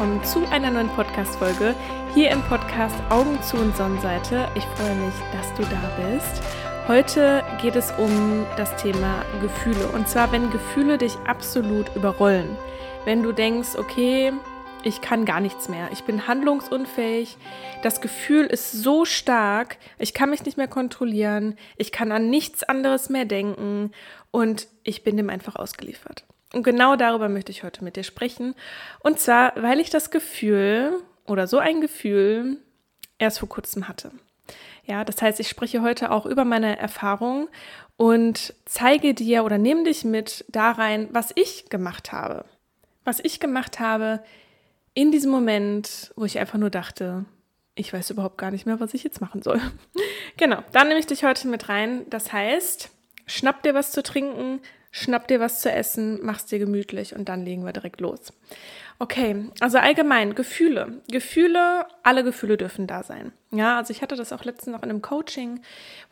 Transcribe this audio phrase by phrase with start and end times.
[0.00, 1.74] Willkommen zu einer neuen Podcast-Folge
[2.14, 4.48] hier im Podcast Augen zu und Sonnenseite.
[4.54, 6.42] Ich freue mich, dass du da bist.
[6.88, 9.88] Heute geht es um das Thema Gefühle.
[9.88, 12.56] Und zwar, wenn Gefühle dich absolut überrollen.
[13.04, 14.32] Wenn du denkst, okay,
[14.84, 15.90] ich kann gar nichts mehr.
[15.92, 17.36] Ich bin handlungsunfähig.
[17.82, 19.76] Das Gefühl ist so stark.
[19.98, 21.58] Ich kann mich nicht mehr kontrollieren.
[21.76, 23.92] Ich kann an nichts anderes mehr denken.
[24.30, 26.24] Und ich bin dem einfach ausgeliefert.
[26.52, 28.54] Und genau darüber möchte ich heute mit dir sprechen.
[29.00, 32.58] Und zwar, weil ich das Gefühl oder so ein Gefühl
[33.18, 34.10] erst vor kurzem hatte.
[34.84, 37.48] Ja, das heißt, ich spreche heute auch über meine Erfahrung
[37.96, 42.44] und zeige dir oder nehme dich mit da rein, was ich gemacht habe.
[43.04, 44.22] Was ich gemacht habe
[44.94, 47.24] in diesem Moment, wo ich einfach nur dachte,
[47.76, 49.60] ich weiß überhaupt gar nicht mehr, was ich jetzt machen soll.
[50.36, 52.04] genau, dann nehme ich dich heute mit rein.
[52.10, 52.90] Das heißt,
[53.26, 57.44] schnapp dir was zu trinken, schnapp dir was zu essen, mach's dir gemütlich und dann
[57.44, 58.32] legen wir direkt los.
[59.02, 61.00] Okay, also allgemein Gefühle.
[61.10, 63.32] Gefühle, alle Gefühle dürfen da sein.
[63.50, 65.62] Ja, also ich hatte das auch letztens noch in einem Coaching,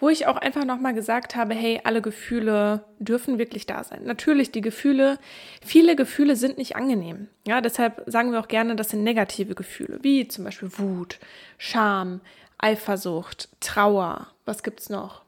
[0.00, 4.04] wo ich auch einfach nochmal gesagt habe, hey, alle Gefühle dürfen wirklich da sein.
[4.04, 5.18] Natürlich, die Gefühle,
[5.62, 7.28] viele Gefühle sind nicht angenehm.
[7.46, 11.18] Ja, deshalb sagen wir auch gerne, das sind negative Gefühle, wie zum Beispiel Wut,
[11.58, 12.22] Scham,
[12.56, 14.28] Eifersucht, Trauer.
[14.46, 15.24] Was gibt's noch?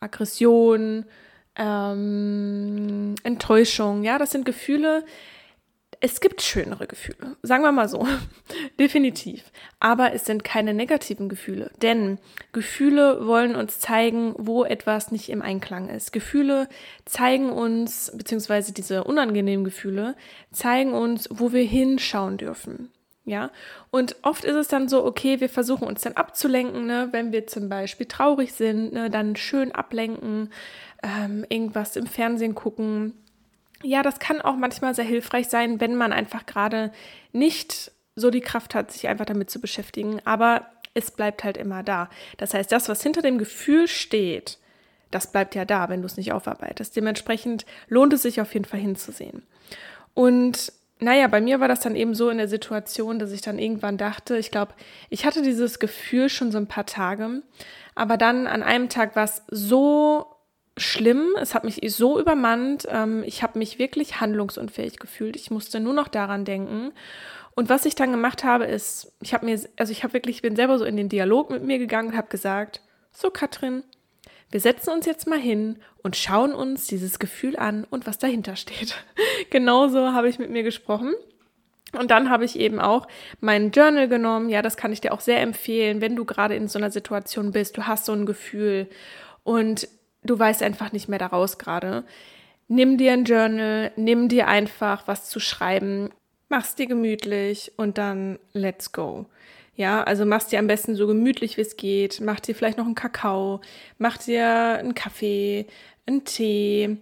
[0.00, 1.04] Aggression,
[1.58, 4.02] ähm, Enttäuschung.
[4.02, 5.04] Ja, das sind Gefühle,
[6.00, 8.06] es gibt schönere Gefühle, sagen wir mal so,
[8.78, 9.44] definitiv.
[9.80, 12.18] Aber es sind keine negativen Gefühle, denn
[12.52, 16.12] Gefühle wollen uns zeigen, wo etwas nicht im Einklang ist.
[16.12, 16.68] Gefühle
[17.04, 20.16] zeigen uns, beziehungsweise diese unangenehmen Gefühle,
[20.52, 22.90] zeigen uns, wo wir hinschauen dürfen.
[23.28, 23.50] Ja,
[23.90, 27.08] und oft ist es dann so, okay, wir versuchen uns dann abzulenken, ne?
[27.10, 29.10] wenn wir zum Beispiel traurig sind, ne?
[29.10, 30.50] dann schön ablenken,
[31.02, 33.14] ähm, irgendwas im Fernsehen gucken,
[33.82, 36.92] ja, das kann auch manchmal sehr hilfreich sein, wenn man einfach gerade
[37.32, 40.20] nicht so die Kraft hat, sich einfach damit zu beschäftigen.
[40.24, 42.08] Aber es bleibt halt immer da.
[42.38, 44.58] Das heißt, das, was hinter dem Gefühl steht,
[45.10, 46.96] das bleibt ja da, wenn du es nicht aufarbeitest.
[46.96, 49.42] Dementsprechend lohnt es sich auf jeden Fall hinzusehen.
[50.14, 53.58] Und naja, bei mir war das dann eben so in der Situation, dass ich dann
[53.58, 54.72] irgendwann dachte, ich glaube,
[55.10, 57.42] ich hatte dieses Gefühl schon so ein paar Tage,
[57.94, 60.26] aber dann an einem Tag war es so
[60.76, 61.34] schlimm.
[61.40, 62.86] Es hat mich so übermannt.
[62.90, 65.36] Ähm, ich habe mich wirklich handlungsunfähig gefühlt.
[65.36, 66.92] Ich musste nur noch daran denken.
[67.54, 70.56] Und was ich dann gemacht habe, ist, ich habe mir, also ich habe wirklich, bin
[70.56, 72.82] selber so in den Dialog mit mir gegangen und habe gesagt,
[73.12, 73.82] so Katrin,
[74.50, 78.56] wir setzen uns jetzt mal hin und schauen uns dieses Gefühl an und was dahinter
[78.56, 79.02] steht.
[79.50, 81.14] Genauso habe ich mit mir gesprochen.
[81.98, 83.08] Und dann habe ich eben auch
[83.40, 84.50] mein Journal genommen.
[84.50, 87.52] Ja, das kann ich dir auch sehr empfehlen, wenn du gerade in so einer Situation
[87.52, 87.76] bist.
[87.78, 88.88] Du hast so ein Gefühl
[89.44, 89.88] und
[90.26, 92.04] du weißt einfach nicht mehr daraus gerade.
[92.68, 96.10] Nimm dir ein Journal, nimm dir einfach was zu schreiben,
[96.48, 99.26] mach's dir gemütlich und dann let's go.
[99.76, 102.86] Ja, also mach's dir am besten so gemütlich wie es geht, mach dir vielleicht noch
[102.86, 103.60] einen Kakao,
[103.98, 105.66] mach dir einen Kaffee,
[106.06, 106.98] einen Tee,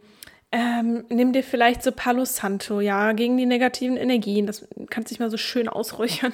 [0.55, 4.47] ähm, nimm dir vielleicht so Palo Santo, ja, gegen die negativen Energien.
[4.47, 6.33] Das kannst dich mal so schön ausräuchern.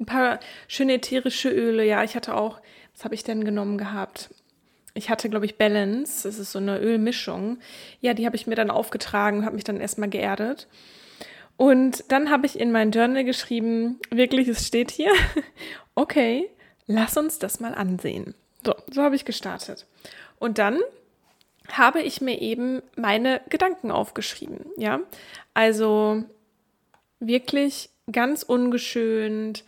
[0.00, 2.02] Ein paar schöne ätherische Öle, ja.
[2.02, 2.60] Ich hatte auch,
[2.94, 4.30] was habe ich denn genommen gehabt?
[5.00, 6.28] Ich hatte, glaube ich, Balance.
[6.28, 7.58] Das ist so eine Ölmischung.
[8.02, 10.68] Ja, die habe ich mir dann aufgetragen, habe mich dann erstmal geerdet.
[11.56, 15.12] Und dann habe ich in mein Journal geschrieben, wirklich, es steht hier,
[15.94, 16.50] okay,
[16.86, 18.34] lass uns das mal ansehen.
[18.64, 19.86] So, so habe ich gestartet.
[20.38, 20.78] Und dann
[21.72, 25.00] habe ich mir eben meine Gedanken aufgeschrieben, ja.
[25.54, 26.24] Also
[27.20, 29.64] wirklich ganz ungeschönt,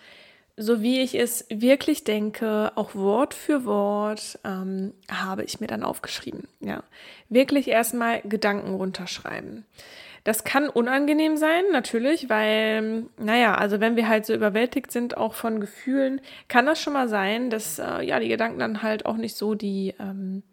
[0.56, 5.82] so wie ich es wirklich denke, auch Wort für Wort, ähm, habe ich mir dann
[5.82, 6.46] aufgeschrieben.
[6.60, 6.82] Ja,
[7.28, 9.64] wirklich erstmal Gedanken runterschreiben.
[10.24, 15.34] Das kann unangenehm sein, natürlich, weil, naja, also wenn wir halt so überwältigt sind, auch
[15.34, 19.16] von Gefühlen, kann das schon mal sein, dass äh, ja die Gedanken dann halt auch
[19.16, 20.44] nicht so die, ähm,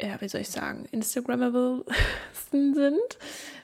[0.00, 1.84] ja, wie soll ich sagen, Instagrammable
[2.50, 3.18] sind.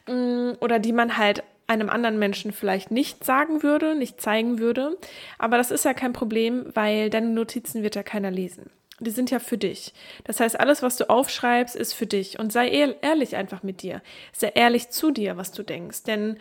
[0.07, 4.97] Mm, oder die man halt einem anderen Menschen vielleicht nicht sagen würde, nicht zeigen würde.
[5.39, 8.71] Aber das ist ja kein Problem, weil deine Notizen wird ja keiner lesen.
[9.01, 9.93] Die sind ja für dich.
[10.25, 12.39] Das heißt, alles, was du aufschreibst, ist für dich.
[12.39, 12.69] Und sei
[13.01, 14.03] ehrlich einfach mit dir.
[14.33, 16.05] Sei ehrlich zu dir, was du denkst.
[16.05, 16.39] Denn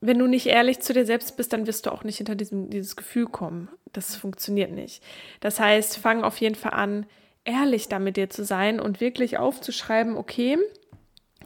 [0.00, 2.70] wenn du nicht ehrlich zu dir selbst bist, dann wirst du auch nicht hinter diesem,
[2.70, 3.68] dieses Gefühl kommen.
[3.92, 5.02] Das funktioniert nicht.
[5.40, 7.06] Das heißt, fang auf jeden Fall an,
[7.44, 10.58] ehrlich da mit dir zu sein und wirklich aufzuschreiben, okay,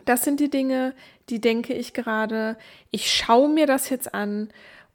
[0.08, 0.94] das sind die Dinge,
[1.28, 2.56] die denke ich gerade.
[2.90, 4.48] Ich schaue mir das jetzt an.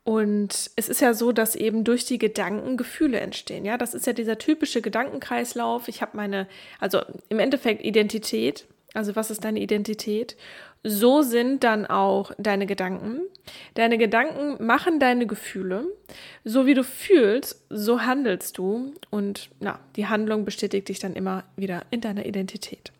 [0.05, 3.63] Und es ist ja so, dass eben durch die Gedanken Gefühle entstehen.
[3.63, 5.87] Ja, das ist ja dieser typische Gedankenkreislauf.
[5.87, 6.47] Ich habe meine,
[6.79, 8.65] also im Endeffekt Identität.
[8.93, 10.35] Also was ist deine Identität?
[10.83, 13.21] so sind dann auch deine Gedanken.
[13.73, 15.85] Deine Gedanken machen deine Gefühle.
[16.43, 18.93] So wie du fühlst, so handelst du.
[19.09, 22.91] Und na, die Handlung bestätigt dich dann immer wieder in deiner Identität.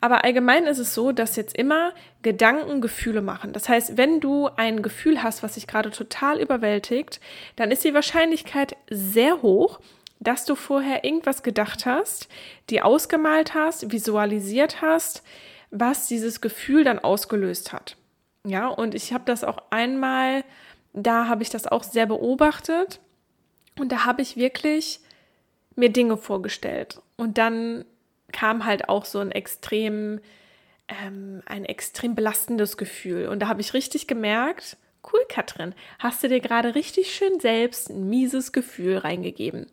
[0.00, 1.92] Aber allgemein ist es so, dass jetzt immer
[2.22, 3.52] Gedanken Gefühle machen.
[3.52, 7.20] Das heißt, wenn du ein Gefühl hast, was dich gerade total überwältigt,
[7.56, 9.80] dann ist die Wahrscheinlichkeit sehr hoch,
[10.18, 12.28] dass du vorher irgendwas gedacht hast,
[12.70, 15.22] die ausgemalt hast, visualisiert hast,
[15.70, 17.96] was dieses Gefühl dann ausgelöst hat.
[18.44, 20.44] Ja, und ich habe das auch einmal,
[20.92, 23.00] da habe ich das auch sehr beobachtet
[23.78, 25.00] und da habe ich wirklich
[25.76, 27.84] mir Dinge vorgestellt und dann
[28.32, 30.20] kam halt auch so ein extrem,
[30.88, 36.28] ähm, ein extrem belastendes Gefühl und da habe ich richtig gemerkt, Cool, Katrin, hast du
[36.28, 39.66] dir gerade richtig schön selbst ein mieses Gefühl reingegeben.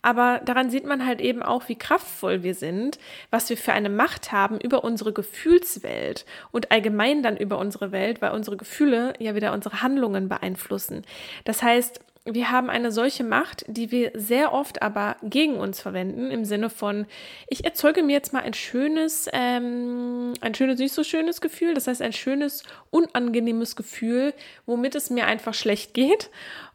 [0.00, 2.98] Aber daran sieht man halt eben auch, wie kraftvoll wir sind,
[3.30, 8.22] was wir für eine Macht haben über unsere Gefühlswelt und allgemein dann über unsere Welt,
[8.22, 11.02] weil unsere Gefühle ja wieder unsere Handlungen beeinflussen.
[11.44, 16.30] Das heißt, wir haben eine solche Macht, die wir sehr oft aber gegen uns verwenden,
[16.30, 17.06] im Sinne von,
[17.48, 21.86] ich erzeuge mir jetzt mal ein schönes, ähm, ein schönes, nicht so schönes Gefühl, das
[21.86, 24.34] heißt ein schönes, unangenehmes Gefühl,
[24.66, 26.30] womit es mir einfach schlecht geht.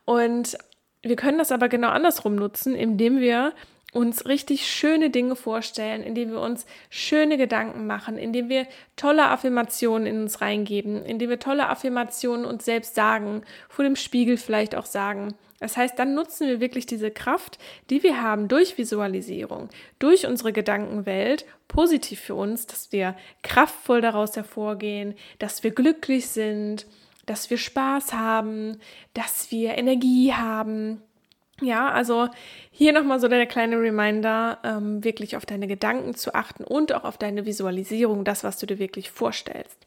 [0.05, 0.57] Und
[1.03, 3.53] wir können das aber genau andersrum nutzen, indem wir
[3.95, 10.05] uns richtig schöne Dinge vorstellen, indem wir uns schöne Gedanken machen, indem wir tolle Affirmationen
[10.05, 14.85] in uns reingeben, indem wir tolle Affirmationen uns selbst sagen, vor dem Spiegel vielleicht auch
[14.85, 15.33] sagen.
[15.61, 17.57] Das heißt, dann nutzen wir wirklich diese Kraft,
[17.89, 24.35] die wir haben durch Visualisierung, durch unsere Gedankenwelt, positiv für uns, dass wir kraftvoll daraus
[24.35, 26.85] hervorgehen, dass wir glücklich sind,
[27.25, 28.77] dass wir Spaß haben,
[29.13, 31.01] dass wir Energie haben,
[31.61, 32.27] ja, also
[32.71, 37.03] hier nochmal so der kleine Reminder, ähm, wirklich auf deine Gedanken zu achten und auch
[37.03, 39.77] auf deine Visualisierung, das, was du dir wirklich vorstellst.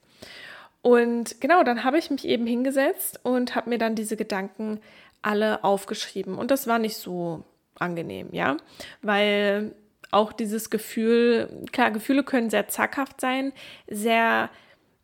[0.81, 4.81] Und genau, dann habe ich mich eben hingesetzt und habe mir dann diese Gedanken
[5.20, 6.37] alle aufgeschrieben.
[6.37, 7.44] Und das war nicht so
[7.79, 8.56] angenehm, ja,
[9.03, 9.75] weil
[10.11, 13.53] auch dieses Gefühl, klar, Gefühle können sehr zaghaft sein,
[13.88, 14.49] sehr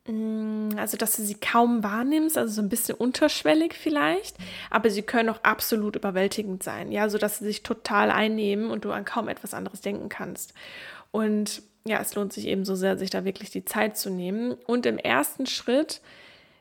[0.06, 4.36] also dass du sie kaum wahrnimmst, also so ein bisschen unterschwellig vielleicht,
[4.68, 8.84] aber sie können auch absolut überwältigend sein, ja, so dass sie sich total einnehmen und
[8.84, 10.52] du an kaum etwas anderes denken kannst.
[11.10, 14.52] Und ja, es lohnt sich eben so sehr, sich da wirklich die Zeit zu nehmen
[14.66, 16.02] und im ersten Schritt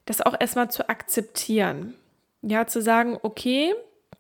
[0.06, 1.96] das auch erstmal zu akzeptieren.
[2.42, 3.74] Ja, zu sagen, okay,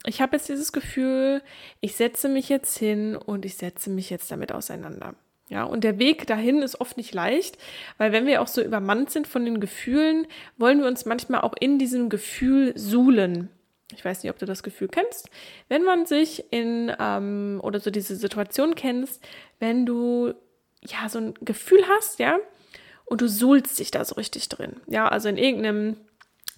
[0.05, 1.41] ich habe jetzt dieses Gefühl,
[1.79, 5.15] ich setze mich jetzt hin und ich setze mich jetzt damit auseinander.
[5.49, 7.57] Ja, und der Weg dahin ist oft nicht leicht,
[7.97, 10.25] weil wenn wir auch so übermannt sind von den Gefühlen,
[10.57, 13.49] wollen wir uns manchmal auch in diesem Gefühl suhlen.
[13.93, 15.29] Ich weiß nicht, ob du das Gefühl kennst.
[15.69, 19.21] Wenn man sich in ähm, oder so diese Situation kennst,
[19.59, 20.33] wenn du
[20.81, 22.39] ja so ein Gefühl hast, ja,
[23.05, 24.77] und du suhlst dich da so richtig drin.
[24.87, 25.97] Ja, also in irgendeinem,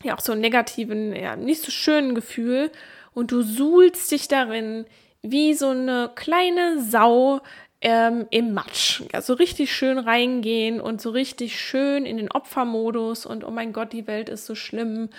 [0.03, 2.71] ja, auch so negativen, ja, nicht so schönen Gefühl
[3.13, 4.85] und du suhlst dich darin
[5.21, 7.41] wie so eine kleine Sau
[7.85, 9.03] ähm, im Matsch.
[9.13, 13.73] Ja, so richtig schön reingehen und so richtig schön in den Opfermodus und oh mein
[13.73, 15.09] Gott, die Welt ist so schlimm.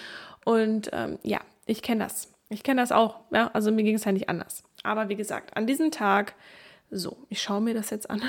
[0.45, 2.33] Und ähm, ja, ich kenne das.
[2.49, 3.21] Ich kenne das auch.
[3.31, 3.53] Ja?
[3.53, 4.65] Also mir ging es ja nicht anders.
[4.83, 6.35] Aber wie gesagt, an diesem Tag,
[6.91, 8.21] so, ich schaue mir das jetzt an.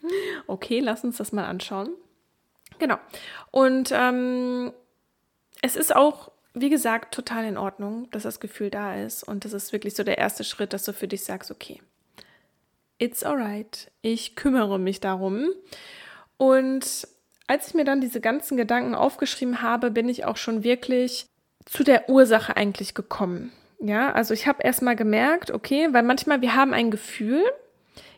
[0.46, 1.88] okay, lass uns das mal anschauen.
[2.78, 2.98] Genau.
[3.50, 4.70] Und ähm,
[5.62, 9.22] es ist auch, wie gesagt, total in Ordnung, dass das Gefühl da ist.
[9.22, 11.80] Und das ist wirklich so der erste Schritt, dass du für dich sagst, okay,
[12.98, 15.48] it's alright, ich kümmere mich darum.
[16.36, 17.08] Und
[17.46, 21.26] als ich mir dann diese ganzen Gedanken aufgeschrieben habe, bin ich auch schon wirklich
[21.64, 23.52] zu der Ursache eigentlich gekommen.
[23.80, 27.42] Ja, also ich habe erstmal gemerkt, okay, weil manchmal wir haben ein Gefühl,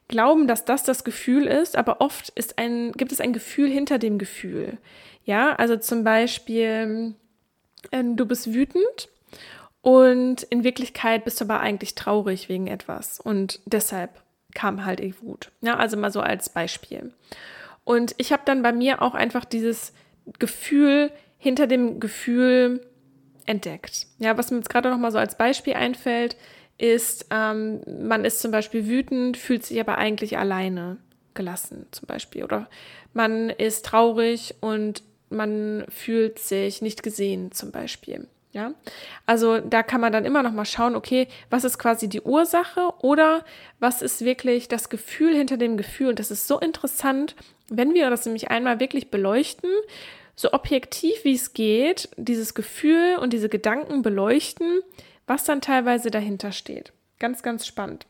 [0.08, 3.98] glauben, dass das das Gefühl ist, aber oft ist ein, gibt es ein Gefühl hinter
[3.98, 4.78] dem Gefühl.
[5.24, 7.14] Ja, also zum Beispiel,
[7.90, 9.08] äh, du bist wütend
[9.82, 14.10] und in Wirklichkeit bist du aber eigentlich traurig wegen etwas und deshalb
[14.54, 15.50] kam halt die Wut.
[15.60, 17.12] Ja, also mal so als Beispiel.
[17.84, 19.92] Und ich habe dann bei mir auch einfach dieses
[20.38, 22.86] Gefühl hinter dem Gefühl
[23.46, 24.06] entdeckt.
[24.18, 26.36] Ja, was mir jetzt gerade noch mal so als Beispiel einfällt,
[26.78, 30.98] ist, ähm, man ist zum Beispiel wütend, fühlt sich aber eigentlich alleine
[31.34, 32.44] gelassen, zum Beispiel.
[32.44, 32.68] Oder
[33.12, 38.26] man ist traurig und man fühlt sich nicht gesehen, zum Beispiel.
[38.52, 38.74] Ja,
[39.26, 42.90] also da kann man dann immer noch mal schauen, okay, was ist quasi die Ursache
[42.98, 43.44] oder
[43.78, 46.08] was ist wirklich das Gefühl hinter dem Gefühl?
[46.08, 47.36] Und das ist so interessant,
[47.68, 49.70] wenn wir das nämlich einmal wirklich beleuchten,
[50.34, 54.80] so objektiv wie es geht, dieses Gefühl und diese Gedanken beleuchten,
[55.28, 56.92] was dann teilweise dahinter steht.
[57.20, 58.06] Ganz, ganz spannend.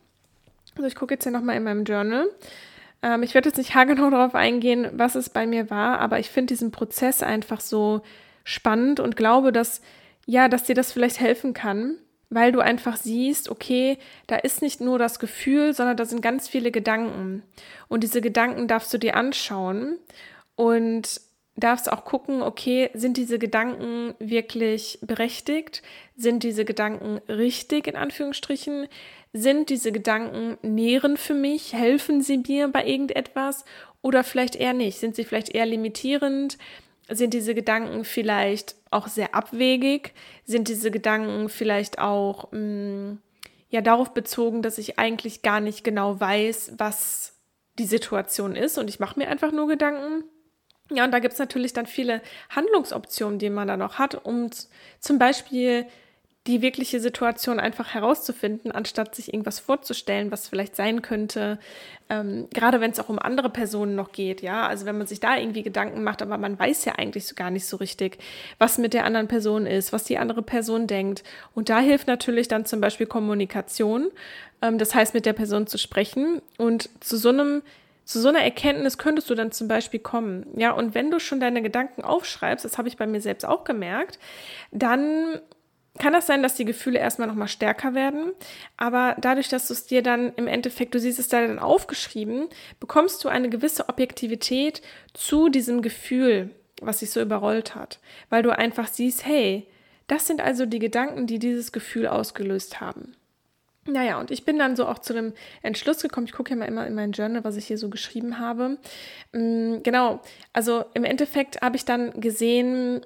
[0.75, 2.27] Also ich gucke jetzt hier noch mal in meinem Journal.
[3.03, 6.29] Ähm, ich werde jetzt nicht haargenau darauf eingehen, was es bei mir war, aber ich
[6.29, 8.01] finde diesen Prozess einfach so
[8.43, 9.81] spannend und glaube, dass,
[10.25, 11.97] ja, dass dir das vielleicht helfen kann,
[12.29, 13.97] weil du einfach siehst, okay,
[14.27, 17.43] da ist nicht nur das Gefühl, sondern da sind ganz viele Gedanken.
[17.87, 19.97] Und diese Gedanken darfst du dir anschauen
[20.55, 21.21] und
[21.57, 25.81] darfst auch gucken, okay, sind diese Gedanken wirklich berechtigt?
[26.15, 28.87] Sind diese Gedanken richtig in Anführungsstrichen?
[29.33, 31.73] Sind diese Gedanken nähren für mich?
[31.73, 33.65] Helfen sie mir bei irgendetwas?
[34.01, 34.99] Oder vielleicht eher nicht?
[34.99, 36.57] Sind sie vielleicht eher limitierend?
[37.11, 40.13] Sind diese Gedanken vielleicht auch sehr abwegig?
[40.45, 43.21] Sind diese Gedanken vielleicht auch mh, mm,
[43.69, 47.39] ja darauf bezogen, dass ich eigentlich gar nicht genau weiß, was
[47.79, 50.25] die Situation ist und ich mache mir einfach nur Gedanken?
[50.91, 54.49] Ja, und da gibt es natürlich dann viele Handlungsoptionen, die man da noch hat, um
[54.99, 55.85] zum Beispiel
[56.47, 61.59] die wirkliche Situation einfach herauszufinden, anstatt sich irgendwas vorzustellen, was vielleicht sein könnte.
[62.09, 64.67] Ähm, gerade wenn es auch um andere Personen noch geht, ja.
[64.67, 67.51] Also wenn man sich da irgendwie Gedanken macht, aber man weiß ja eigentlich so gar
[67.51, 68.17] nicht so richtig,
[68.57, 71.23] was mit der anderen Person ist, was die andere Person denkt.
[71.53, 74.09] Und da hilft natürlich dann zum Beispiel Kommunikation.
[74.63, 77.61] Ähm, das heißt, mit der Person zu sprechen und zu so einem
[78.03, 80.47] zu so einer Erkenntnis könntest du dann zum Beispiel kommen.
[80.57, 83.63] Ja, und wenn du schon deine Gedanken aufschreibst, das habe ich bei mir selbst auch
[83.63, 84.19] gemerkt,
[84.71, 85.39] dann
[85.99, 88.31] kann das sein, dass die Gefühle erstmal nochmal stärker werden.
[88.77, 92.47] Aber dadurch, dass du es dir dann im Endeffekt, du siehst es da dann aufgeschrieben,
[92.79, 94.81] bekommst du eine gewisse Objektivität
[95.13, 97.99] zu diesem Gefühl, was sich so überrollt hat.
[98.29, 99.67] Weil du einfach siehst, hey,
[100.07, 103.15] das sind also die Gedanken, die dieses Gefühl ausgelöst haben.
[103.85, 105.33] Naja, und ich bin dann so auch zu dem
[105.63, 108.37] Entschluss gekommen, ich gucke ja mal immer in mein Journal, was ich hier so geschrieben
[108.37, 108.77] habe.
[109.31, 110.21] Mm, genau,
[110.53, 113.01] also im Endeffekt habe ich dann gesehen,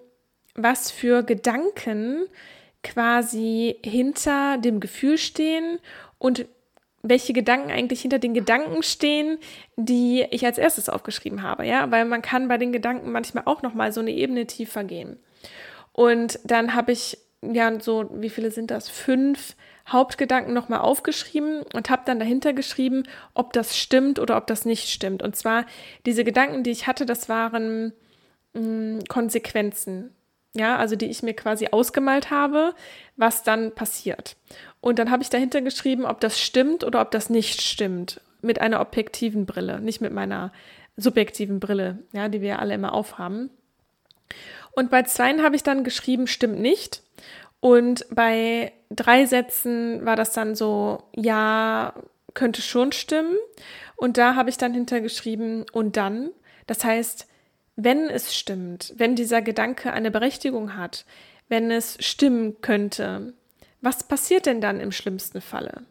[0.54, 2.26] was für Gedanken
[2.86, 5.80] quasi hinter dem Gefühl stehen
[6.18, 6.46] und
[7.02, 9.38] welche Gedanken eigentlich hinter den Gedanken stehen,
[9.76, 13.62] die ich als erstes aufgeschrieben habe, ja, weil man kann bei den Gedanken manchmal auch
[13.62, 15.18] noch mal so eine Ebene tiefer gehen.
[15.92, 18.90] Und dann habe ich ja so, wie viele sind das?
[18.90, 19.56] Fünf
[19.88, 23.04] Hauptgedanken noch mal aufgeschrieben und habe dann dahinter geschrieben,
[23.36, 25.22] ob das stimmt oder ob das nicht stimmt.
[25.22, 25.66] Und zwar
[26.08, 27.94] diese Gedanken, die ich hatte, das waren
[28.54, 30.16] mh, mm, Konsequenzen
[30.56, 32.74] ja, also die ich mir quasi ausgemalt habe,
[33.18, 34.38] was dann passiert.
[34.82, 38.62] Und dann habe ich dahinter geschrieben, ob das stimmt oder ob das nicht stimmt, mit
[38.62, 40.52] einer objektiven Brille, nicht mit meiner
[40.98, 43.50] subjektiven Brille, ja, die wir alle immer aufhaben.
[44.72, 47.02] Und bei zweien habe ich dann geschrieben, stimmt nicht.
[47.60, 51.94] Und bei drei Sätzen war das dann so, ja,
[52.34, 53.36] könnte schon stimmen.
[53.96, 56.32] Und da habe ich dann hintergeschrieben, und dann.
[56.68, 57.28] Das heißt,
[57.76, 61.06] wenn es stimmt, wenn dieser Gedanke eine Berechtigung hat,
[61.50, 63.34] wenn es stimmen könnte,
[63.82, 65.84] was passiert denn dann im schlimmsten Falle?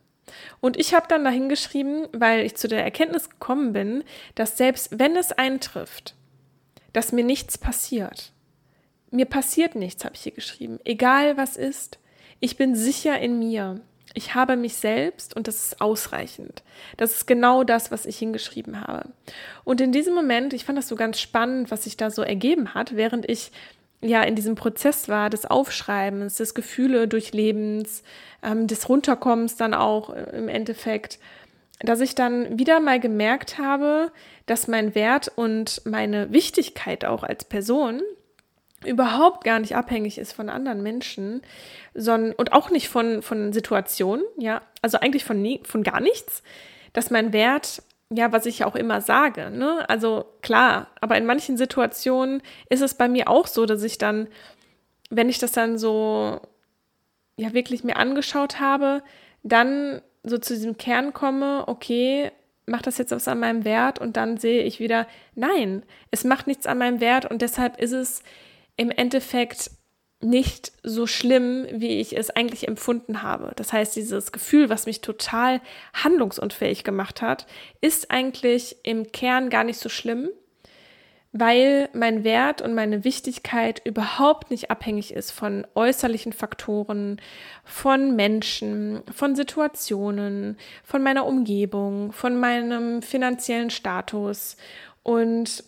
[0.61, 4.99] Und ich habe dann dahin geschrieben, weil ich zu der Erkenntnis gekommen bin, dass selbst
[4.99, 6.15] wenn es eintrifft,
[6.93, 8.33] dass mir nichts passiert.
[9.11, 10.81] Mir passiert nichts, habe ich hier geschrieben.
[10.85, 11.99] Egal was ist,
[12.41, 13.81] ich bin sicher in mir.
[14.17, 16.63] Ich habe mich selbst und das ist ausreichend.
[16.97, 19.09] Das ist genau das, was ich hingeschrieben habe.
[19.65, 22.75] Und in diesem Moment, ich fand das so ganz spannend, was sich da so ergeben
[22.75, 23.51] hat, während ich
[24.01, 28.05] ja in diesem Prozess war, des Aufschreibens, des Gefühle durchlebens,
[28.43, 31.19] ähm, des Runterkommens dann auch äh, im Endeffekt,
[31.81, 34.13] dass ich dann wieder mal gemerkt habe,
[34.47, 38.01] dass mein Wert und meine Wichtigkeit auch als Person
[38.87, 41.43] überhaupt gar nicht abhängig ist von anderen Menschen,
[41.95, 46.43] sondern und auch nicht von, von Situationen, ja, also eigentlich von, nie, von gar nichts,
[46.93, 51.57] dass mein Wert, ja, was ich auch immer sage, ne, also klar, aber in manchen
[51.57, 54.29] Situationen ist es bei mir auch so, dass ich dann,
[55.11, 56.41] wenn ich das dann so,
[57.37, 59.03] ja, wirklich mir angeschaut habe,
[59.43, 62.31] dann so zu diesem Kern komme, okay,
[62.67, 63.99] macht das jetzt was an meinem Wert?
[63.99, 67.93] Und dann sehe ich wieder, nein, es macht nichts an meinem Wert und deshalb ist
[67.93, 68.23] es
[68.77, 69.71] im Endeffekt
[70.25, 73.53] nicht so schlimm, wie ich es eigentlich empfunden habe.
[73.57, 75.61] Das heißt, dieses Gefühl, was mich total
[75.93, 77.47] handlungsunfähig gemacht hat,
[77.81, 80.31] ist eigentlich im Kern gar nicht so schlimm,
[81.33, 87.21] weil mein Wert und meine Wichtigkeit überhaupt nicht abhängig ist von äußerlichen Faktoren,
[87.65, 94.57] von Menschen, von Situationen, von meiner Umgebung, von meinem finanziellen Status
[95.03, 95.65] und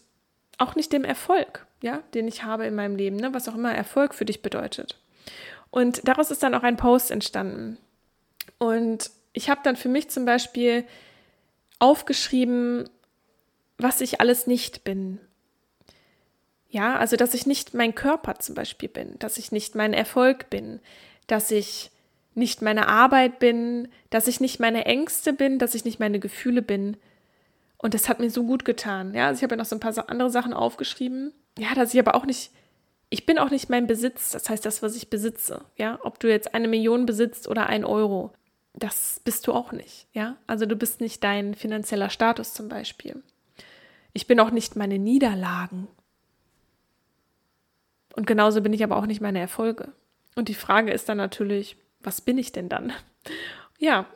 [0.57, 3.33] auch nicht dem Erfolg ja, den ich habe in meinem Leben, ne?
[3.35, 4.99] was auch immer Erfolg für dich bedeutet.
[5.71, 7.79] Und daraus ist dann auch ein Post entstanden.
[8.59, 10.85] Und ich habe dann für mich zum Beispiel
[11.79, 12.89] aufgeschrieben,
[13.79, 15.21] was ich alles nicht bin.
[16.69, 20.51] Ja, also dass ich nicht mein Körper zum Beispiel bin, dass ich nicht mein Erfolg
[20.51, 20.81] bin,
[21.27, 21.91] dass ich
[22.35, 26.63] nicht meine Arbeit bin, dass ich nicht meine Ängste bin, dass ich nicht meine Gefühle
[26.63, 26.97] bin.
[27.79, 29.15] Und das hat mir so gut getan.
[29.15, 31.33] Ja, also ich habe ja noch so ein paar andere Sachen aufgeschrieben.
[31.59, 32.51] Ja, dass ich aber auch nicht,
[33.09, 34.31] ich bin auch nicht mein Besitz.
[34.31, 35.65] Das heißt, das, was ich besitze.
[35.77, 38.33] Ja, ob du jetzt eine Million besitzt oder ein Euro,
[38.75, 40.07] das bist du auch nicht.
[40.13, 43.23] Ja, also du bist nicht dein finanzieller Status zum Beispiel.
[44.13, 45.89] Ich bin auch nicht meine Niederlagen.
[48.15, 49.93] Und genauso bin ich aber auch nicht meine Erfolge.
[50.35, 52.93] Und die Frage ist dann natürlich, was bin ich denn dann?
[53.79, 54.07] Ja,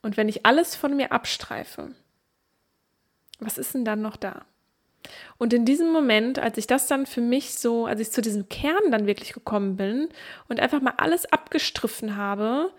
[0.00, 1.90] und wenn ich alles von mir abstreife,
[3.40, 4.44] was ist denn dann noch da?
[5.38, 8.48] Und in diesem Moment, als ich das dann für mich so, als ich zu diesem
[8.48, 10.08] Kern dann wirklich gekommen bin
[10.48, 12.70] und einfach mal alles abgestriffen habe,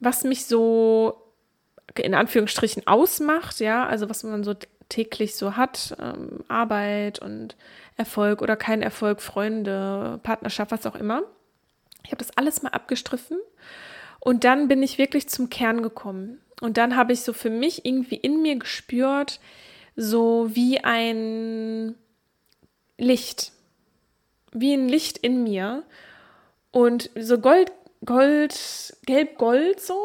[0.00, 1.22] was mich so
[1.94, 4.54] in Anführungsstrichen ausmacht, ja, also was man so
[4.88, 7.56] täglich so hat, ähm, Arbeit und
[7.96, 11.22] Erfolg oder kein Erfolg, Freunde, Partnerschaft, was auch immer.
[12.04, 13.38] Ich habe das alles mal abgestriffen
[14.20, 16.40] und dann bin ich wirklich zum Kern gekommen.
[16.60, 19.40] Und dann habe ich so für mich irgendwie in mir gespürt,
[19.96, 21.94] so wie ein
[22.98, 23.52] Licht,
[24.52, 25.82] wie ein Licht in mir
[26.70, 27.72] und so Gold,
[28.04, 29.98] Gold, gelb-gold so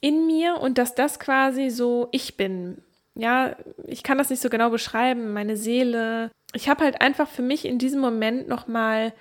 [0.00, 2.82] in mir und dass das quasi so ich bin.
[3.14, 3.56] Ja,
[3.86, 6.30] ich kann das nicht so genau beschreiben, meine Seele.
[6.52, 9.12] Ich habe halt einfach für mich in diesem Moment nochmal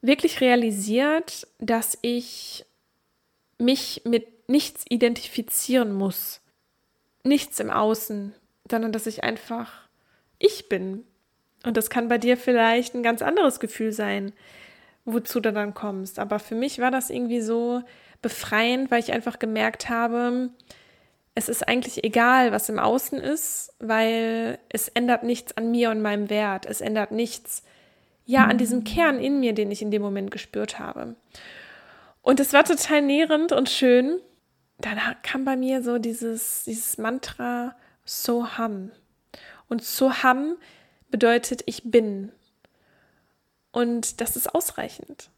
[0.00, 2.64] wirklich realisiert, dass ich
[3.58, 6.40] mich mit nichts identifizieren muss.
[7.24, 8.34] Nichts im Außen,
[8.72, 9.70] sondern dass ich einfach
[10.38, 11.04] ich bin.
[11.62, 14.32] Und das kann bei dir vielleicht ein ganz anderes Gefühl sein,
[15.04, 16.18] wozu du dann kommst.
[16.18, 17.82] Aber für mich war das irgendwie so
[18.22, 20.48] befreiend, weil ich einfach gemerkt habe,
[21.34, 26.00] es ist eigentlich egal, was im Außen ist, weil es ändert nichts an mir und
[26.00, 26.64] meinem Wert.
[26.64, 27.62] Es ändert nichts,
[28.24, 31.14] ja, an diesem Kern in mir, den ich in dem Moment gespürt habe.
[32.22, 34.18] Und es war total nährend und schön.
[34.78, 38.90] Dann kam bei mir so dieses, dieses Mantra Soham.
[39.68, 40.56] Und Soham
[41.10, 42.32] bedeutet ich bin.
[43.70, 45.30] Und das ist ausreichend.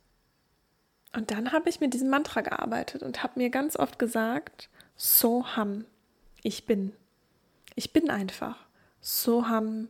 [1.15, 5.85] Und dann habe ich mit diesem Mantra gearbeitet und habe mir ganz oft gesagt, Soham,
[6.43, 6.93] ich bin.
[7.77, 8.57] Ich bin einfach.
[9.01, 9.89] Soham,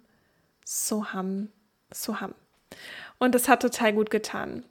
[0.64, 1.50] Soham,
[1.90, 2.34] Soham.
[3.18, 4.64] Und das hat total gut getan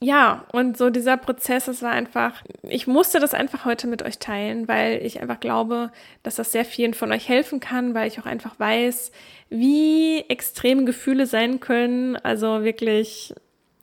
[0.00, 4.18] ja, und so dieser Prozess, das war einfach, ich musste das einfach heute mit euch
[4.18, 5.90] teilen, weil ich einfach glaube,
[6.22, 9.10] dass das sehr vielen von euch helfen kann, weil ich auch einfach weiß,
[9.50, 12.14] wie extrem Gefühle sein können.
[12.14, 13.34] Also wirklich,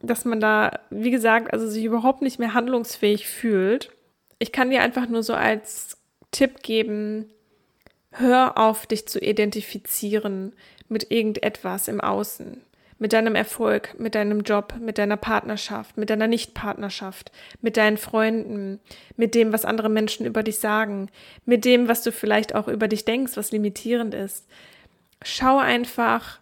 [0.01, 3.91] dass man da, wie gesagt, also sich überhaupt nicht mehr handlungsfähig fühlt.
[4.39, 5.97] Ich kann dir einfach nur so als
[6.31, 7.29] Tipp geben,
[8.11, 10.53] hör auf, dich zu identifizieren
[10.87, 12.61] mit irgendetwas im Außen
[12.97, 17.31] mit deinem Erfolg, mit deinem Job, mit deiner Partnerschaft, mit deiner Nichtpartnerschaft,
[17.61, 18.79] mit deinen Freunden,
[19.17, 21.09] mit dem, was andere Menschen über dich sagen,
[21.45, 24.47] mit dem, was du vielleicht auch über dich denkst, was limitierend ist.
[25.21, 26.39] Schau einfach,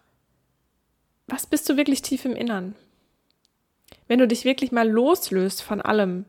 [1.26, 2.76] was bist du wirklich tief im Innern?
[4.06, 6.24] Wenn du dich wirklich mal loslöst von allem,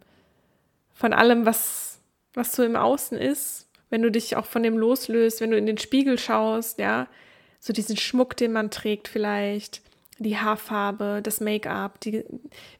[0.93, 1.99] von allem, was,
[2.33, 5.65] was so im Außen ist, wenn du dich auch von dem loslöst, wenn du in
[5.65, 7.07] den Spiegel schaust, ja,
[7.59, 9.81] so diesen Schmuck, den man trägt vielleicht,
[10.17, 12.23] die Haarfarbe, das Make-up, die,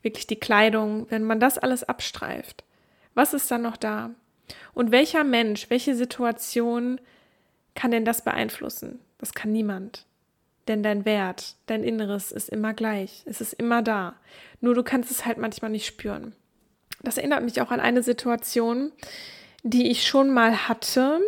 [0.01, 2.63] wirklich die Kleidung, wenn man das alles abstreift,
[3.13, 4.11] was ist dann noch da?
[4.73, 6.99] Und welcher Mensch, welche Situation
[7.73, 8.99] kann denn das beeinflussen?
[9.17, 10.05] Das kann niemand.
[10.67, 13.23] Denn dein Wert, dein Inneres ist immer gleich.
[13.25, 14.15] Es ist immer da.
[14.61, 16.33] Nur du kannst es halt manchmal nicht spüren.
[17.01, 18.91] Das erinnert mich auch an eine Situation,
[19.63, 21.21] die ich schon mal hatte.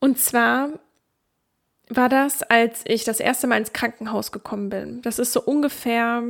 [0.00, 0.70] Und zwar
[1.96, 5.02] war das, als ich das erste Mal ins Krankenhaus gekommen bin.
[5.02, 6.22] Das ist so ungefähr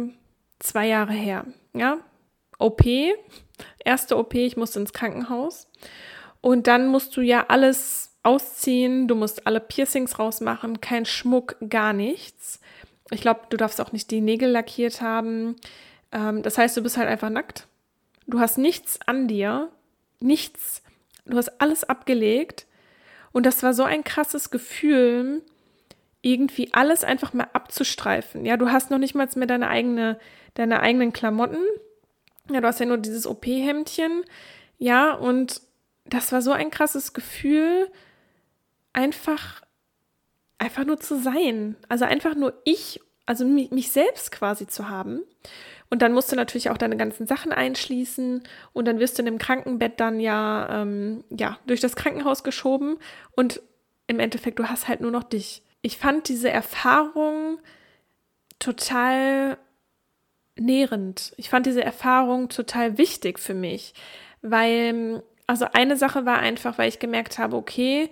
[0.58, 1.44] zwei Jahre her.
[1.74, 1.98] Ja,
[2.58, 2.82] OP,
[3.84, 5.68] erste OP, ich musste ins Krankenhaus.
[6.40, 11.92] Und dann musst du ja alles ausziehen, du musst alle Piercings rausmachen, kein Schmuck, gar
[11.92, 12.60] nichts.
[13.10, 15.56] Ich glaube, du darfst auch nicht die Nägel lackiert haben.
[16.12, 17.66] Ähm, das heißt, du bist halt einfach nackt.
[18.26, 19.70] Du hast nichts an dir,
[20.20, 20.82] nichts.
[21.26, 22.66] Du hast alles abgelegt.
[23.32, 25.42] Und das war so ein krasses Gefühl,
[26.22, 28.44] irgendwie alles einfach mal abzustreifen.
[28.44, 30.18] Ja, du hast noch nicht mal mehr deine eigene,
[30.54, 31.62] deine eigenen Klamotten.
[32.50, 34.22] Ja, du hast ja nur dieses OP-Hemdchen.
[34.78, 35.60] Ja, und
[36.04, 37.90] das war so ein krasses Gefühl,
[38.92, 39.62] einfach,
[40.58, 41.76] einfach nur zu sein.
[41.88, 45.22] Also einfach nur ich, also mich, selbst quasi zu haben.
[45.90, 49.26] Und dann musst du natürlich auch deine ganzen Sachen einschließen und dann wirst du in
[49.26, 52.96] dem Krankenbett dann ja, ähm, ja, durch das Krankenhaus geschoben
[53.32, 53.60] und
[54.06, 57.58] im Endeffekt, du hast halt nur noch dich ich fand diese Erfahrung
[58.58, 59.58] total
[60.56, 61.34] nährend.
[61.36, 63.94] Ich fand diese Erfahrung total wichtig für mich,
[64.42, 68.10] weil, also eine Sache war einfach, weil ich gemerkt habe, okay,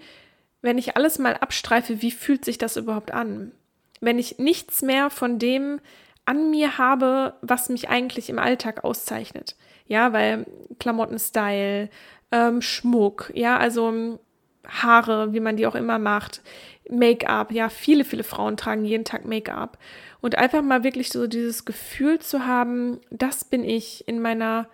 [0.63, 3.53] wenn ich alles mal abstreife, wie fühlt sich das überhaupt an?
[4.01, 5.81] Wenn ich nichts mehr von dem
[6.25, 9.57] an mir habe, was mich eigentlich im Alltag auszeichnet.
[9.87, 10.47] Ja, weil
[10.79, 11.89] Klamottenstyle,
[12.31, 14.19] ähm, Schmuck, ja, also ähm,
[14.71, 16.43] Haare, wie man die auch immer macht,
[16.89, 19.79] Make-up, ja, viele, viele Frauen tragen jeden Tag Make-up.
[20.21, 24.69] Und einfach mal wirklich so dieses Gefühl zu haben, das bin ich in meiner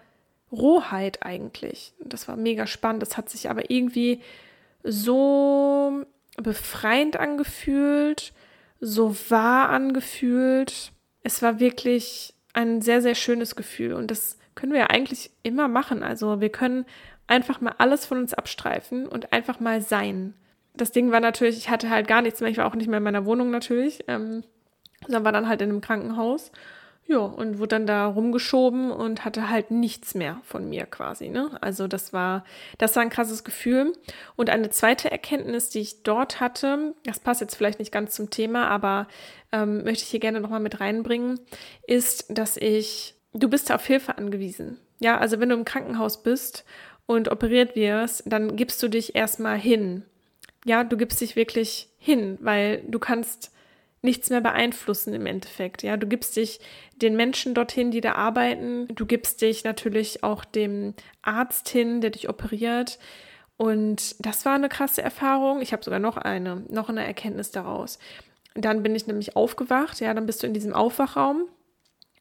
[0.51, 1.93] Rohheit eigentlich.
[2.01, 3.03] Das war mega spannend.
[3.03, 4.21] Das hat sich aber irgendwie
[4.83, 6.05] so
[6.37, 8.33] befreiend angefühlt,
[8.81, 10.93] so wahr angefühlt.
[11.23, 15.69] Es war wirklich ein sehr, sehr schönes Gefühl und das können wir ja eigentlich immer
[15.69, 16.03] machen.
[16.03, 16.87] Also wir können
[17.27, 20.35] einfach mal alles von uns abstreifen und einfach mal sein.
[20.75, 22.51] Das Ding war natürlich, ich hatte halt gar nichts mehr.
[22.51, 24.45] Ich war auch nicht mehr in meiner Wohnung natürlich, ähm,
[25.03, 26.53] sondern war dann halt in einem Krankenhaus
[27.09, 31.29] ja, und wurde dann da rumgeschoben und hatte halt nichts mehr von mir quasi.
[31.29, 31.51] Ne?
[31.61, 32.45] Also das war,
[32.79, 33.93] das war ein krasses Gefühl.
[34.35, 38.31] Und eine zweite Erkenntnis, die ich dort hatte, das passt jetzt vielleicht nicht ganz zum
[38.31, 39.07] Thema, aber
[39.53, 41.39] ähm, möchte ich hier gerne nochmal mit reinbringen,
[41.87, 44.79] ist, dass ich, du bist auf Hilfe angewiesen.
[44.99, 46.65] Ja, also wenn du im Krankenhaus bist
[47.07, 50.03] und operiert wirst, dann gibst du dich erstmal hin.
[50.64, 53.53] Ja, du gibst dich wirklich hin, weil du kannst
[54.03, 55.83] nichts mehr beeinflussen im Endeffekt.
[55.83, 56.61] Ja, du gibst dich
[56.97, 58.88] den Menschen dorthin, die da arbeiten.
[58.88, 62.99] Du gibst dich natürlich auch dem Arzt hin, der dich operiert.
[63.57, 65.61] Und das war eine krasse Erfahrung.
[65.61, 67.99] Ich habe sogar noch eine, noch eine Erkenntnis daraus.
[68.55, 70.01] Dann bin ich nämlich aufgewacht.
[70.01, 71.49] Ja, dann bist du in diesem Aufwachraum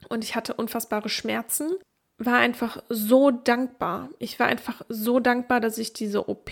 [0.10, 1.72] und ich hatte unfassbare Schmerzen.
[2.18, 4.10] War einfach so dankbar.
[4.20, 6.52] Ich war einfach so dankbar, dass ich diese OP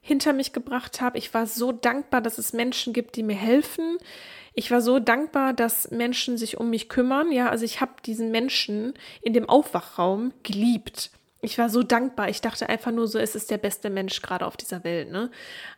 [0.00, 1.18] hinter mich gebracht habe.
[1.18, 3.98] Ich war so dankbar, dass es Menschen gibt, die mir helfen.
[4.54, 7.32] Ich war so dankbar, dass Menschen sich um mich kümmern.
[7.32, 11.10] Ja, also ich habe diesen Menschen in dem Aufwachraum geliebt.
[11.42, 12.28] Ich war so dankbar.
[12.28, 15.10] Ich dachte einfach nur so, es ist der beste Mensch gerade auf dieser Welt.
[15.10, 15.30] Ne?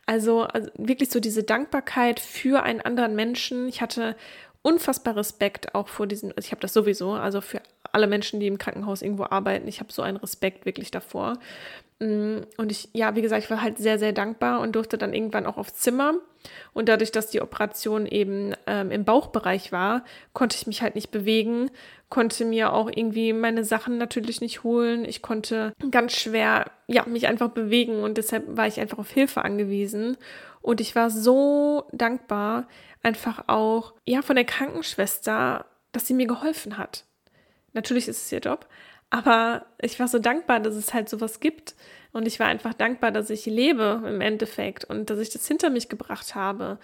[0.05, 3.67] Also, also wirklich so diese Dankbarkeit für einen anderen Menschen.
[3.67, 4.15] Ich hatte
[4.61, 8.47] unfassbar Respekt auch vor diesen, also ich habe das sowieso, also für alle Menschen, die
[8.47, 11.37] im Krankenhaus irgendwo arbeiten, ich habe so einen Respekt wirklich davor.
[11.99, 15.13] Mm, und ich, ja, wie gesagt, ich war halt sehr, sehr dankbar und durfte dann
[15.13, 16.13] irgendwann auch aufs Zimmer.
[16.73, 21.11] Und dadurch, dass die Operation eben ähm, im Bauchbereich war, konnte ich mich halt nicht
[21.11, 21.69] bewegen,
[22.07, 25.03] konnte mir auch irgendwie meine Sachen natürlich nicht holen.
[25.03, 29.43] Ich konnte ganz schwer, ja, mich einfach bewegen und deshalb war ich einfach auf Hilfe
[29.43, 30.17] angewiesen.
[30.61, 32.67] Und ich war so dankbar,
[33.03, 37.05] einfach auch, ja, von der Krankenschwester, dass sie mir geholfen hat.
[37.73, 38.67] Natürlich ist es ihr Job,
[39.09, 41.75] aber ich war so dankbar, dass es halt sowas gibt.
[42.11, 45.69] Und ich war einfach dankbar, dass ich lebe im Endeffekt und dass ich das hinter
[45.69, 46.79] mich gebracht habe.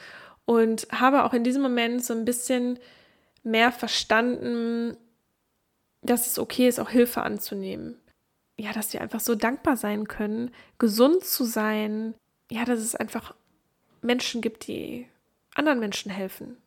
[0.46, 2.80] Und habe auch in diesem Moment so ein bisschen
[3.44, 4.98] mehr verstanden,
[6.02, 8.00] dass es okay ist, auch Hilfe anzunehmen.
[8.58, 12.14] Ja, dass wir einfach so dankbar sein können, gesund zu sein.
[12.50, 13.36] Ja, dass es einfach
[14.02, 15.08] Menschen gibt, die
[15.56, 16.58] anderen Menschen helfen.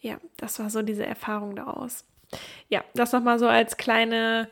[0.00, 2.04] Ja, das war so diese Erfahrung daraus.
[2.68, 4.48] Ja, das nochmal so als kleine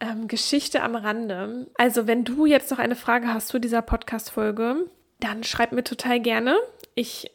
[0.00, 1.66] ähm, Geschichte am Rande.
[1.76, 4.86] Also, wenn du jetzt noch eine Frage hast zu dieser Podcast-Folge,
[5.20, 6.56] dann schreib mir total gerne.
[6.94, 7.30] Ich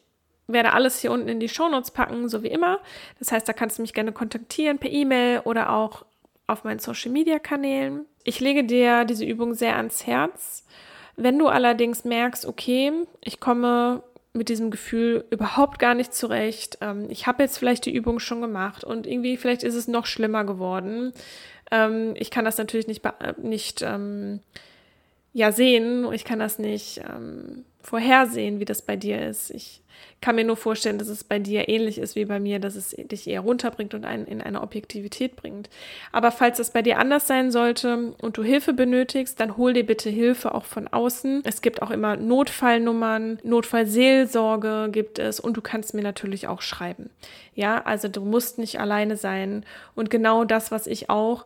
[0.46, 2.80] werde alles hier unten in die Shownotes packen, so wie immer.
[3.18, 6.04] Das heißt, da kannst du mich gerne kontaktieren per E-Mail oder auch
[6.46, 8.04] auf meinen Social-Media-Kanälen.
[8.24, 10.66] Ich lege dir diese Übung sehr ans Herz.
[11.16, 14.02] Wenn du allerdings merkst, okay, ich komme
[14.34, 16.78] mit diesem Gefühl überhaupt gar nicht zurecht.
[16.80, 20.06] Ähm, ich habe jetzt vielleicht die Übung schon gemacht und irgendwie vielleicht ist es noch
[20.06, 21.12] schlimmer geworden.
[21.70, 23.02] Ähm, ich kann das natürlich nicht,
[23.38, 24.40] nicht ähm,
[25.32, 26.12] ja, sehen.
[26.12, 29.50] Ich kann das nicht ähm, vorhersehen, wie das bei dir ist.
[29.50, 29.82] Ich
[30.20, 32.90] kann mir nur vorstellen, dass es bei dir ähnlich ist wie bei mir, dass es
[32.90, 35.68] dich eher runterbringt und einen in eine Objektivität bringt.
[36.10, 39.84] Aber falls das bei dir anders sein sollte und du Hilfe benötigst, dann hol dir
[39.84, 41.42] bitte Hilfe auch von außen.
[41.44, 47.10] Es gibt auch immer Notfallnummern, Notfallseelsorge gibt es und du kannst mir natürlich auch schreiben.
[47.54, 51.44] Ja, also du musst nicht alleine sein und genau das, was ich auch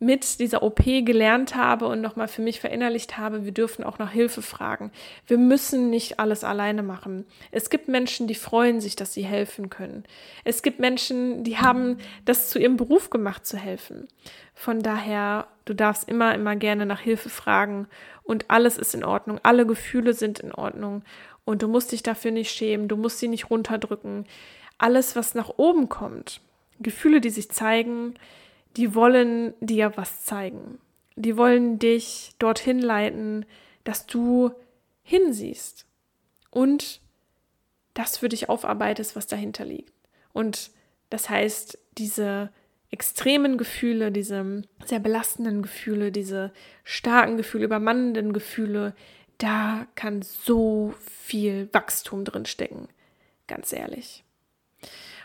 [0.00, 4.10] mit dieser OP gelernt habe und nochmal für mich verinnerlicht habe, wir dürfen auch nach
[4.10, 4.90] Hilfe fragen.
[5.26, 7.24] Wir müssen nicht alles alleine machen.
[7.52, 10.04] Es gibt Menschen, die freuen sich, dass sie helfen können.
[10.42, 14.08] Es gibt Menschen, die haben das zu ihrem Beruf gemacht, zu helfen.
[14.54, 17.86] Von daher, du darfst immer, immer gerne nach Hilfe fragen
[18.24, 19.38] und alles ist in Ordnung.
[19.42, 21.02] Alle Gefühle sind in Ordnung
[21.44, 24.26] und du musst dich dafür nicht schämen, du musst sie nicht runterdrücken.
[24.76, 26.40] Alles, was nach oben kommt,
[26.80, 28.14] Gefühle, die sich zeigen,
[28.76, 30.78] die wollen dir was zeigen.
[31.16, 33.46] Die wollen dich dorthin leiten,
[33.84, 34.50] dass du
[35.02, 35.86] hinsiehst
[36.50, 37.00] und
[37.92, 39.92] das für dich aufarbeitest, was dahinter liegt.
[40.32, 40.70] Und
[41.10, 42.50] das heißt, diese
[42.90, 48.94] extremen Gefühle, diese sehr belastenden Gefühle, diese starken Gefühle, übermannenden Gefühle,
[49.38, 52.88] da kann so viel Wachstum drin stecken.
[53.46, 54.23] Ganz ehrlich.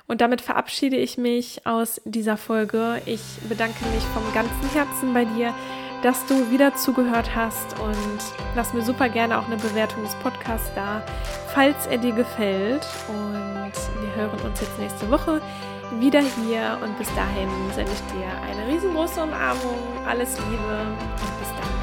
[0.10, 3.00] Und damit verabschiede ich mich aus dieser Folge.
[3.06, 5.54] Ich bedanke mich vom ganzen Herzen bei dir,
[6.02, 8.20] dass du wieder zugehört hast und
[8.56, 11.04] lass mir super gerne auch eine Bewertung des Podcasts da,
[11.54, 12.88] falls er dir gefällt.
[13.08, 15.44] Und wir hören uns jetzt nächste Woche
[16.00, 19.78] wieder hier und bis dahin sende ich dir eine riesengroße Umarmung.
[20.08, 20.88] Alles Liebe
[21.22, 21.79] und bis dann.